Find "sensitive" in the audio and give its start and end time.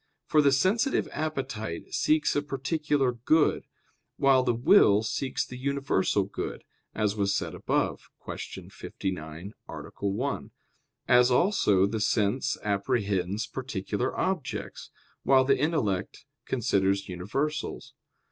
0.51-1.07